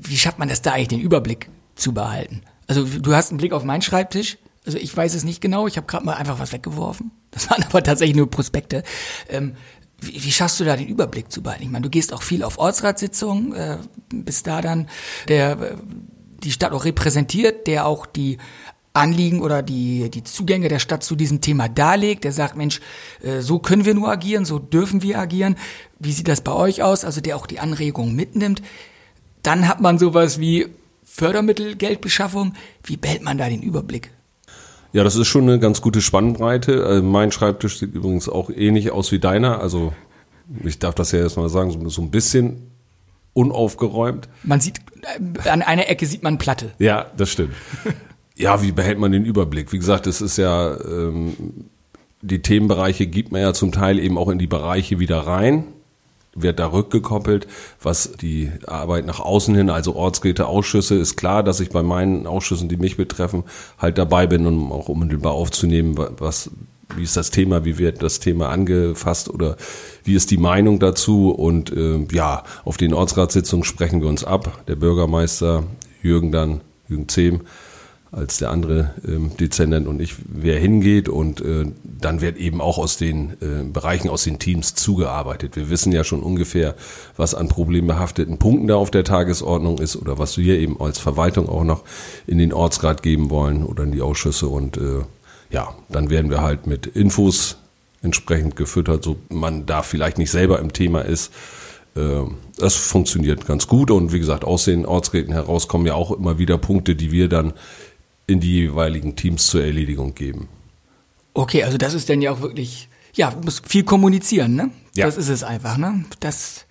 [0.00, 2.42] wie schafft man das da eigentlich, den Überblick zu behalten?
[2.68, 5.76] Also du hast einen Blick auf meinen Schreibtisch, also ich weiß es nicht genau, ich
[5.76, 7.10] habe gerade mal einfach was weggeworfen.
[7.30, 8.82] Das waren aber tatsächlich nur Prospekte.
[9.28, 9.54] Ähm,
[10.00, 11.64] wie, wie schaffst du da den Überblick zu behalten?
[11.64, 13.78] Ich meine, du gehst auch viel auf Ortsratssitzungen, äh,
[14.12, 14.88] bist da dann
[15.28, 15.76] der äh,
[16.42, 18.38] die Stadt auch repräsentiert, der auch die
[18.94, 22.80] Anliegen oder die, die Zugänge der Stadt zu diesem Thema darlegt, der sagt, Mensch,
[23.22, 25.56] äh, so können wir nur agieren, so dürfen wir agieren.
[25.98, 27.04] Wie sieht das bei euch aus?
[27.04, 28.60] Also der auch die Anregungen mitnimmt.
[29.42, 30.66] Dann hat man sowas wie
[31.04, 32.54] Fördermittelgeldbeschaffung.
[32.84, 34.10] Wie behält man da den Überblick?
[34.92, 36.84] Ja, das ist schon eine ganz gute Spannbreite.
[36.84, 39.60] Äh, mein Schreibtisch sieht übrigens auch ähnlich aus wie deiner.
[39.60, 39.92] Also
[40.64, 42.70] ich darf das ja erstmal sagen, so, so ein bisschen
[43.32, 44.28] unaufgeräumt.
[44.42, 44.80] Man sieht,
[45.44, 46.72] äh, an einer Ecke sieht man Platte.
[46.78, 47.54] Ja, das stimmt.
[48.36, 49.72] ja, wie behält man den Überblick?
[49.72, 51.68] Wie gesagt, es ist ja, ähm,
[52.20, 55.64] die Themenbereiche gibt man ja zum Teil eben auch in die Bereiche wieder rein.
[56.34, 57.46] Wird da rückgekoppelt.
[57.80, 62.68] Was die Arbeit nach außen hin, also Ortsräte-Ausschüsse, ist klar, dass ich bei meinen Ausschüssen,
[62.68, 63.44] die mich betreffen,
[63.78, 66.50] halt dabei bin, um auch unmittelbar aufzunehmen, was,
[66.96, 69.56] wie ist das Thema, wie wird das Thema angefasst oder
[70.04, 74.62] wie ist die Meinung dazu und äh, ja, auf den Ortsratssitzungen sprechen wir uns ab.
[74.68, 75.64] Der Bürgermeister
[76.02, 77.42] Jürgen dann, Jürgen Zehm,
[78.12, 82.76] als der andere ähm, Dezernent und ich, wer hingeht und äh, dann wird eben auch
[82.76, 85.56] aus den äh, Bereichen, aus den Teams zugearbeitet.
[85.56, 86.74] Wir wissen ja schon ungefähr,
[87.16, 91.48] was an problembehafteten Punkten da auf der Tagesordnung ist oder was wir eben als Verwaltung
[91.48, 91.84] auch noch
[92.26, 95.00] in den Ortsrat geben wollen oder in die Ausschüsse und äh,
[95.50, 97.56] ja, dann werden wir halt mit Infos
[98.02, 101.32] entsprechend gefüttert, so man da vielleicht nicht selber im Thema ist.
[101.94, 102.24] Äh,
[102.58, 106.38] das funktioniert ganz gut und wie gesagt, aus den Ortsräten heraus kommen ja auch immer
[106.38, 107.54] wieder Punkte, die wir dann
[108.32, 110.48] in die jeweiligen Teams zur Erledigung geben.
[111.34, 114.70] Okay, also das ist dann ja auch wirklich, ja, muss viel kommunizieren, ne?
[114.94, 115.06] Ja.
[115.06, 116.04] Das ist es einfach, ne?
[116.20, 116.66] Das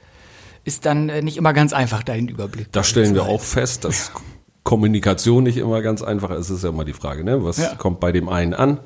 [0.64, 2.72] ist dann äh, nicht immer ganz einfach, da den Überblick.
[2.72, 4.12] Das stellen wir auch fest, dass
[4.64, 6.50] Kommunikation nicht immer ganz einfach ist.
[6.52, 7.44] Es ist ja immer die Frage, ne?
[7.44, 7.74] was Ja.
[7.76, 8.80] kommt bei dem einen an,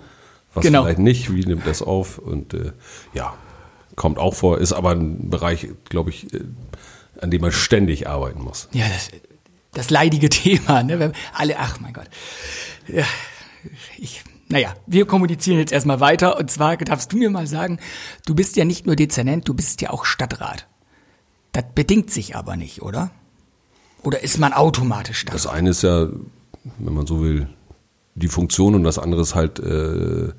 [0.53, 0.83] was Genau.
[0.83, 2.71] vielleicht nicht, wie nimmt das auf und äh,
[3.13, 3.33] ja,
[3.97, 6.39] kommt auch vor, ist aber ein Bereich, glaube ich, äh,
[7.19, 8.69] an dem man ständig arbeiten muss.
[8.71, 9.09] Ja, das,
[9.75, 10.97] das leidige Thema, ne?
[10.97, 12.09] Wenn alle, ach mein Gott.
[12.87, 13.05] Ja,
[13.97, 16.37] ich, naja, wir kommunizieren jetzt erstmal weiter.
[16.37, 17.79] Und zwar darfst du mir mal sagen,
[18.25, 20.67] du bist ja nicht nur Dezernent, du bist ja auch Stadtrat.
[21.51, 23.11] Das bedingt sich aber nicht, oder?
[24.03, 25.45] Oder ist man automatisch Stadtrat?
[25.45, 26.07] Das eine ist ja,
[26.79, 27.47] wenn man so will,
[28.15, 30.31] die Funktion und das andere ist halt äh,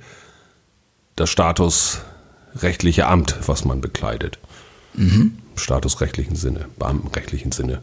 [1.15, 4.39] das statusrechtliche Amt, was man bekleidet.
[4.95, 5.39] Mhm.
[5.53, 7.83] Im statusrechtlichen Sinne, beamtenrechtlichen Sinne.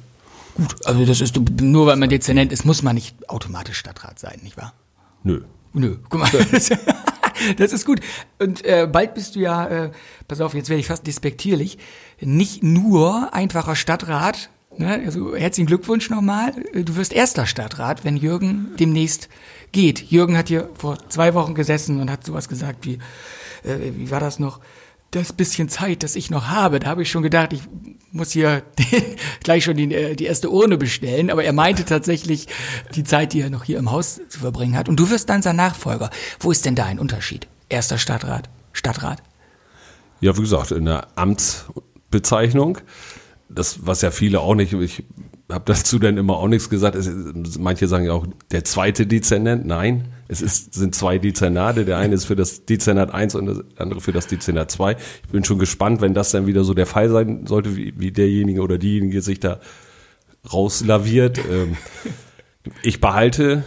[0.56, 4.39] Gut, also das ist nur weil man Dezernent ist, muss man nicht automatisch Stadtrat sein,
[4.44, 4.74] nicht wahr?
[5.24, 5.42] Nö.
[5.74, 6.30] Nö, guck mal.
[6.52, 6.70] Das,
[7.58, 8.00] das ist gut.
[8.39, 9.92] Und äh, bald bist du ja, äh,
[10.28, 11.80] pass auf, jetzt werde ich fast despektierlich,
[12.22, 14.50] nicht nur einfacher Stadtrat.
[14.78, 15.02] Ne?
[15.06, 16.54] Also herzlichen Glückwunsch nochmal.
[16.74, 19.30] Du wirst erster Stadtrat, wenn Jürgen demnächst
[19.72, 20.12] geht.
[20.12, 23.00] Jürgen hat hier vor zwei Wochen gesessen und hat sowas gesagt wie,
[23.63, 24.60] äh, wie war das noch?
[25.13, 27.62] Das bisschen Zeit, das ich noch habe, da habe ich schon gedacht, ich
[28.12, 28.63] muss hier
[29.43, 31.30] gleich schon die, äh, die erste Urne bestellen.
[31.30, 32.47] Aber er meinte tatsächlich
[32.95, 34.89] die Zeit, die er noch hier im Haus zu verbringen hat.
[34.89, 36.10] Und du wirst dann sein Nachfolger.
[36.39, 37.47] Wo ist denn da ein Unterschied?
[37.69, 39.21] Erster Stadtrat, Stadtrat?
[40.19, 42.80] Ja, wie gesagt, in der Amtsbezeichnung,
[43.49, 45.04] das, was ja viele auch nicht, ich
[45.52, 47.08] habe dazu dann immer auch nichts gesagt, es,
[47.60, 52.16] manche sagen ja auch, der zweite Dezernent, nein, es ist, sind zwei Dezernate, der eine
[52.16, 54.96] ist für das Dezernat 1 und der andere für das Dezernat 2.
[55.26, 58.12] Ich bin schon gespannt, wenn das dann wieder so der Fall sein sollte, wie, wie
[58.12, 59.60] derjenige oder diejenige sich da
[60.52, 61.38] rauslaviert.
[61.38, 61.78] Ähm,
[62.82, 63.64] ich behalte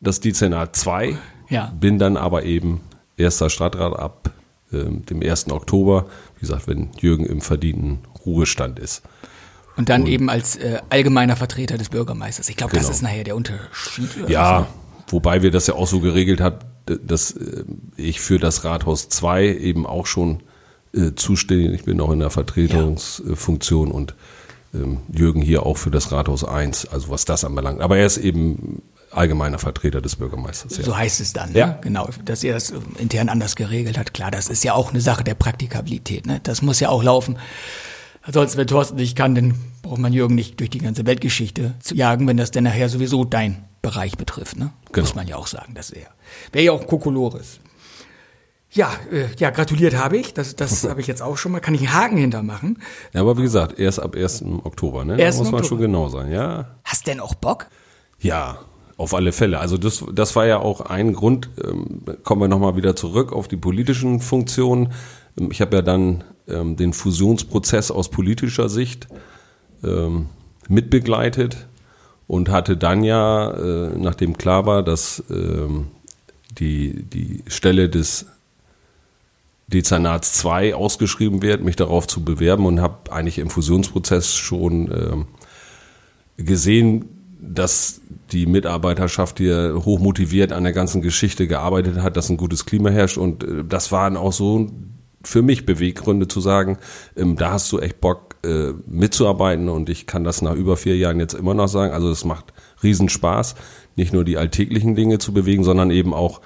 [0.00, 1.16] das Dezernat 2,
[1.48, 1.72] Ja.
[1.78, 2.80] bin dann aber eben
[3.16, 4.30] erster Stadtrat ab
[4.72, 5.50] ähm, dem 1.
[5.50, 9.02] Oktober, wie gesagt, wenn Jürgen im verdienten Ruhestand ist.
[9.76, 12.48] Und dann eben als äh, allgemeiner Vertreter des Bürgermeisters.
[12.50, 12.94] Ich glaube, das Genau.
[12.94, 14.28] ist nachher der Unterschied.
[14.28, 14.66] Ja,
[15.12, 17.64] wobei wir das ja auch so geregelt haben, dass äh,
[17.96, 20.42] ich für das Rathaus 2 eben auch schon
[20.94, 24.14] äh, zuständig, ich bin auch in der Vertretungsfunktion und
[24.74, 27.80] ähm, Jürgen hier auch für das Rathaus 1, also was das anbelangt.
[27.80, 30.74] Aber er ist eben allgemeiner Vertreter des Bürgermeisters.
[30.76, 30.96] So Ja.
[30.96, 31.58] heißt es dann, ne?
[31.58, 31.78] Ja.
[31.82, 34.14] genau, dass ihr das intern anders geregelt hat.
[34.14, 36.24] Klar, das ist ja auch eine Sache der Praktikabilität.
[36.26, 36.40] Ne?
[36.42, 37.36] Das muss ja auch laufen.
[38.22, 41.94] Ansonsten, wenn Thorsten nicht kann, dann braucht man Jürgen nicht durch die ganze Weltgeschichte zu
[41.94, 44.56] jagen, wenn das dann nachher sowieso dein Bereich betrifft.
[44.56, 44.70] Ne?
[44.92, 45.04] Genau.
[45.04, 46.06] Muss man ja auch sagen, das wäre
[46.52, 47.60] wär ja auch Kokolores.
[48.70, 50.32] Ja, äh, ja, gratuliert habe ich.
[50.32, 51.60] Das, das habe ich jetzt auch schon mal.
[51.60, 52.82] Kann ich einen Haken hintermachen?
[53.12, 54.44] ja, aber wie gesagt, erst ab 1.
[54.64, 55.14] Oktober, ne?
[55.14, 55.36] 1.
[55.36, 55.64] Da muss man Oktober.
[55.68, 56.76] schon genau sein, ja.
[56.84, 57.66] Hast denn auch Bock?
[58.20, 58.60] Ja,
[58.96, 59.58] auf alle Fälle.
[59.58, 63.48] Also das, das war ja auch ein Grund, ähm, kommen wir nochmal wieder zurück auf
[63.48, 64.92] die politischen Funktionen.
[65.38, 69.08] Ähm, Ich habe ja dann ähm, den Fusionsprozess aus politischer Sicht
[69.84, 70.28] ähm,
[70.68, 71.66] mitbegleitet
[72.32, 75.88] und hatte dann ja, äh, nachdem klar war, dass ähm,
[76.58, 78.24] die, die Stelle des
[79.66, 85.26] Dezernats 2 ausgeschrieben wird, mich darauf zu bewerben und habe eigentlich im Fusionsprozess schon ähm,
[86.38, 87.04] gesehen,
[87.38, 92.64] dass die Mitarbeiterschaft hier hoch motiviert an der ganzen Geschichte gearbeitet hat, dass ein gutes
[92.64, 94.70] Klima herrscht und äh, das waren auch so
[95.22, 96.78] für mich Beweggründe zu sagen,
[97.14, 100.96] ähm, da hast du echt Bock äh, mitzuarbeiten und ich kann das nach über vier
[100.96, 101.92] Jahren jetzt immer noch sagen.
[101.92, 102.52] Also es macht
[102.82, 103.54] riesen Spaß,
[103.96, 106.40] nicht nur die alltäglichen Dinge zu bewegen, sondern eben auch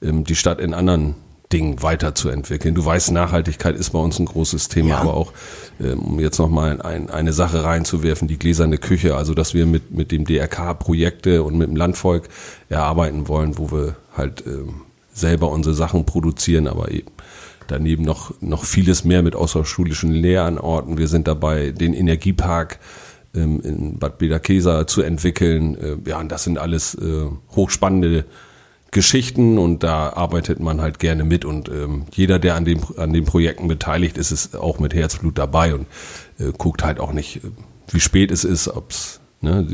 [0.00, 1.14] ähm, die Stadt in anderen
[1.52, 2.74] Dingen weiterzuentwickeln.
[2.74, 4.98] Du weißt, Nachhaltigkeit ist bei uns ein großes Thema, Ja.
[5.00, 5.32] aber auch,
[5.80, 9.90] ähm, um jetzt nochmal ein, eine Sache reinzuwerfen, die gläserne Küche, also dass wir mit,
[9.90, 12.28] mit dem DRK Projekte und mit dem Landvolk
[12.70, 17.10] erarbeiten wollen, wo wir halt ähm, selber unsere Sachen produzieren, aber eben
[17.68, 20.98] daneben noch, noch vieles mehr mit außerschulischen Lehranorten.
[20.98, 22.78] Wir sind dabei, den Energiepark
[23.34, 25.76] ähm, in Bad Bederkesa zu entwickeln.
[25.76, 28.24] Äh, ja, und das sind alles äh, hochspannende
[28.92, 33.14] Geschichten und da arbeitet man halt gerne mit und ähm, jeder, der an, dem, an
[33.14, 35.86] den Projekten beteiligt ist, ist auch mit Herzblut dabei und
[36.38, 37.40] äh, guckt halt auch nicht,
[37.88, 39.66] wie spät es ist, ob's ne,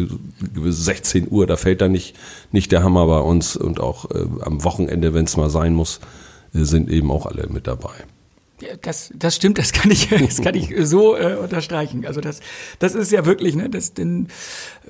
[0.64, 2.16] 16 Uhr, da fällt da nicht,
[2.52, 5.98] nicht der Hammer bei uns und auch äh, am Wochenende, wenn es mal sein muss,
[6.52, 7.94] sind eben auch alle mit dabei.
[8.82, 12.04] Das, das stimmt, das kann ich, das kann ich so äh, unterstreichen.
[12.06, 12.40] Also das,
[12.78, 14.28] das ist ja wirklich, ne, das dann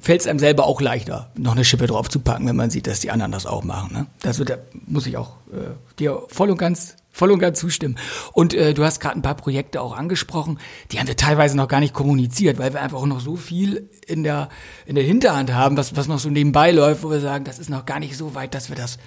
[0.00, 2.86] fällt es einem selber auch leichter, noch eine Schippe drauf zu packen, wenn man sieht,
[2.86, 3.92] dass die anderen das auch machen.
[3.92, 4.06] Ne?
[4.38, 7.98] Wird, da muss ich auch äh, dir voll und ganz, voll und ganz zustimmen.
[8.32, 10.58] Und äh, du hast gerade ein paar Projekte auch angesprochen,
[10.90, 13.90] die haben wir teilweise noch gar nicht kommuniziert, weil wir einfach auch noch so viel
[14.06, 14.48] in der
[14.86, 17.68] in der Hinterhand haben, was was noch so nebenbei läuft, wo wir sagen, das ist
[17.68, 18.98] noch gar nicht so weit, dass wir das,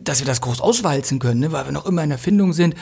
[0.00, 1.52] dass wir das groß auswalzen können, ne?
[1.52, 2.74] weil wir noch immer in Erfindung sind.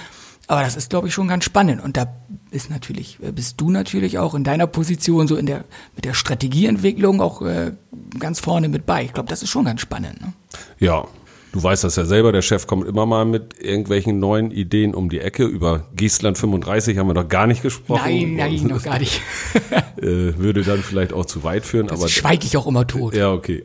[0.49, 1.83] Aber das ist, glaube ich, schon ganz spannend.
[1.83, 2.07] Und da
[2.51, 5.65] ist natürlich, äh, bist du natürlich auch in deiner Position so in der,
[5.97, 7.73] mit der Strategieentwicklung auch äh,
[8.19, 9.05] ganz vorne mit bei.
[9.05, 10.21] Ich glaube, das ist schon ganz spannend.
[10.21, 10.33] Ne?
[10.79, 11.05] Ja,
[11.51, 15.09] du weißt das ja selber, der Chef kommt immer mal mit irgendwelchen neuen Ideen um
[15.09, 15.45] die Ecke.
[15.45, 18.03] Über Geestland 35 haben wir noch gar nicht gesprochen.
[18.05, 19.21] Nein, nein, noch gar nicht.
[19.97, 21.89] äh, würde dann vielleicht auch zu weit führen.
[21.89, 23.17] Das aber schweige ich auch immer tot.
[23.17, 23.65] Ja, okay.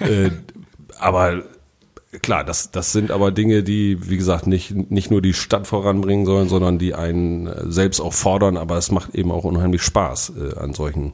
[0.00, 0.30] äh,
[0.98, 1.44] aber
[2.22, 6.26] klar, das, das sind aber Dinge, die, wie gesagt, nicht, nicht nur die Stadt voranbringen
[6.26, 10.58] sollen, sondern die einen selbst auch fordern, aber es macht eben auch unheimlich Spaß, äh,
[10.58, 11.12] an solchen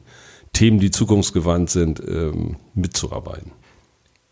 [0.53, 3.51] Themen, die zukunftsgewandt sind, ähm, mitzuarbeiten.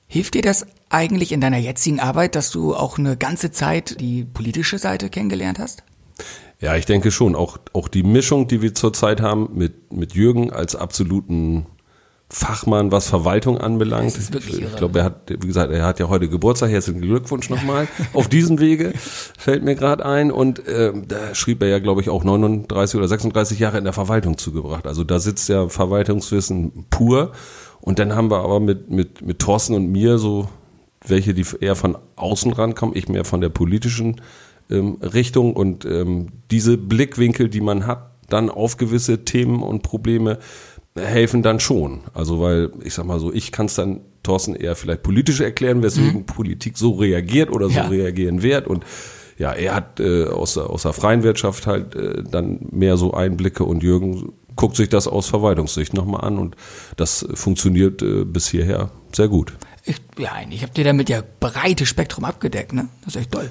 [0.07, 4.25] Hilft dir das eigentlich in deiner jetzigen Arbeit, dass du auch eine ganze Zeit die
[4.25, 5.83] politische Seite kennengelernt hast?
[6.59, 7.35] Ja, ich denke schon.
[7.35, 11.65] Auch, auch die Mischung, die wir zurzeit haben mit, mit Jürgen als absoluten
[12.33, 14.17] Fachmann, was Verwaltung anbelangt.
[14.17, 14.77] Ich irre.
[14.77, 16.71] glaube, er hat, wie gesagt, er hat ja heute Geburtstag.
[16.71, 17.89] Herzlichen Glückwunsch nochmal.
[18.13, 18.93] Auf diesem Wege
[19.37, 20.31] fällt mir gerade ein.
[20.31, 23.91] Und äh, da schrieb er ja, glaube ich, auch 39 oder 36 Jahre in der
[23.91, 24.87] Verwaltung zugebracht.
[24.87, 27.33] Also da sitzt ja Verwaltungswissen pur.
[27.81, 30.47] Und dann haben wir aber mit, mit, mit Thorsten und mir so
[31.05, 34.21] welche, die eher von außen rankommen, ich mehr von der politischen
[34.69, 35.53] ähm, Richtung.
[35.53, 40.39] Und ähm, diese Blickwinkel, die man hat, dann auf gewisse Themen und Probleme,
[40.95, 42.01] helfen dann schon.
[42.13, 45.81] Also weil, ich sag mal so, ich kann es dann Thorsten eher vielleicht politisch erklären,
[45.83, 47.87] weswegen Politik so reagiert oder so Ja.
[47.87, 48.67] reagieren wird.
[48.67, 48.83] Und
[49.37, 53.13] ja, er hat äh, aus, der, aus der freien Wirtschaft halt äh, dann mehr so
[53.13, 56.55] Einblicke und Jürgen guckt sich das aus Verwaltungssicht nochmal an und
[56.97, 59.53] das funktioniert äh, bis hierher sehr gut.
[59.85, 62.89] Ich, ja, ich habe dir damit ja breites Spektrum abgedeckt, ne?
[63.03, 63.49] Das ist echt toll.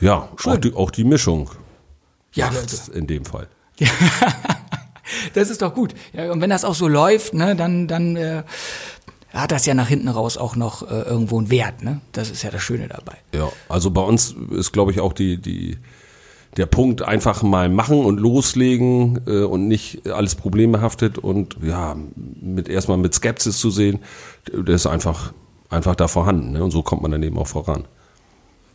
[0.00, 0.52] Ja, Schön.
[0.52, 1.50] auch die, auch die Mischung
[2.34, 2.50] Ja,
[2.92, 3.48] in dem Fall.
[5.34, 5.94] Das ist doch gut.
[6.12, 8.42] Ja, und wenn das auch so läuft, ne, dann, dann äh,
[9.32, 12.00] hat das ja nach hinten raus auch noch äh, irgendwo einen Wert, ne?
[12.12, 13.16] Das ist ja das Schöne dabei.
[13.34, 15.78] Ja, also bei uns ist, glaube ich, auch die, die,
[16.56, 22.68] der Punkt einfach mal machen und loslegen äh, und nicht alles problembehaftet und ja, mit
[22.68, 24.00] erstmal mit Skepsis zu sehen,
[24.52, 25.32] der ist einfach,
[25.70, 26.52] einfach da vorhanden.
[26.52, 26.62] Ne?
[26.62, 27.84] Und so kommt man dann eben auch voran.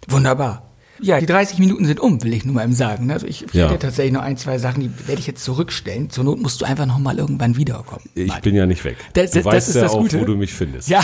[0.07, 0.66] Wunderbar.
[0.99, 3.05] Ja, die 30 Minuten sind um, will ich nur mal eben sagen.
[3.07, 3.13] ne?
[3.13, 3.67] Also ich, ich Ja.
[3.69, 6.09] hätte tatsächlich noch ein, zwei Sachen, die werde ich jetzt zurückstellen.
[6.09, 8.09] Zur Not musst du einfach noch mal irgendwann wiederkommen.
[8.15, 8.43] Ich Martin.
[8.43, 8.97] bin ja nicht weg.
[9.13, 10.19] Das- du das weißt ist ja das auch, Gute.
[10.21, 10.89] wo du mich findest.
[10.89, 11.03] Ja,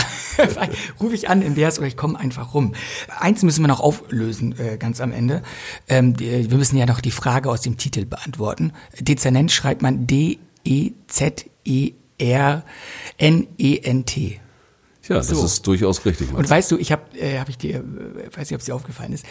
[1.00, 2.74] rufe ich an in der oder ich komme einfach rum.
[3.20, 5.42] Eins müssen wir noch auflösen, äh, ganz am Ende.
[5.88, 8.72] Ähm, die, wir müssen ja noch die Frage aus dem Titel beantworten.
[9.00, 10.38] Dezernent schreibt man E
[13.14, 14.40] D-E-Z-E-R-N-E-N-T.
[15.08, 15.44] Ja, das So.
[15.44, 16.28] ist durchaus richtig.
[16.30, 16.50] Und Mats.
[16.50, 17.82] weißt du, ich habe, äh, hab ich dir, äh,
[18.36, 19.26] weiß nicht, ob es dir aufgefallen ist.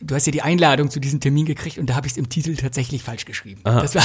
[0.00, 2.28] Du hast ja die Einladung zu diesem Termin gekriegt und da habe ich es im
[2.28, 3.60] Titel tatsächlich falsch geschrieben.
[3.64, 4.04] Das war,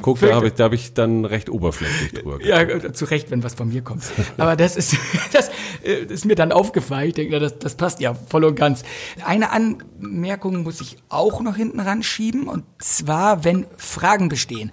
[0.00, 2.42] Guck, da habe ich, da hab ich dann recht oberflächlich drüber.
[2.42, 4.04] Ja, äh, zu Recht, wenn was von mir kommt.
[4.38, 4.96] Aber das ist,
[5.32, 5.50] das
[5.84, 7.08] äh, ist mir dann aufgefallen.
[7.08, 8.82] Ich denke, das, das passt ja voll und ganz.
[9.24, 12.48] Eine Anmerkung muss ich auch noch hinten ranschieben.
[12.48, 14.72] Und zwar, wenn Fragen bestehen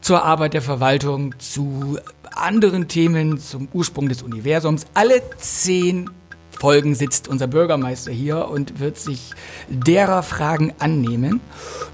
[0.00, 1.98] zur Arbeit der Verwaltung, zu
[2.34, 4.86] anderen Themen, zum Ursprung des Universums.
[4.94, 6.10] Alle zehn
[6.60, 9.30] Folgen sitzt unser Bürgermeister hier und wird sich
[9.68, 11.40] derer Fragen annehmen.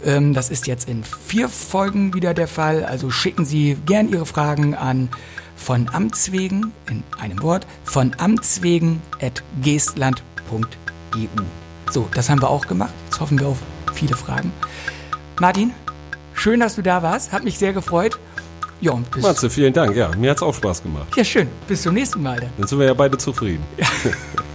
[0.05, 2.85] Ähm, das ist jetzt in vier Folgen wieder der Fall.
[2.85, 5.09] Also schicken Sie gern Ihre Fragen an
[5.55, 11.27] von Amts wegen, in einem Wort, von Amts wegen at geestland.eu.
[11.93, 12.93] So, das haben wir auch gemacht.
[13.05, 13.59] Jetzt hoffen wir auf
[13.95, 14.53] viele Fragen.
[15.41, 15.73] Martin,
[16.35, 17.31] schön, dass du da warst.
[17.31, 18.19] Hat mich sehr gefreut.
[18.81, 19.95] Ja, und bis, Matze, vielen Dank.
[19.95, 21.07] Ja, mir hat's auch Spaß gemacht.
[21.17, 21.49] ja, schön.
[21.69, 22.41] Bis zum nächsten Mal.
[22.41, 22.51] Dann.
[22.59, 23.65] Dann sind wir ja beide zufrieden.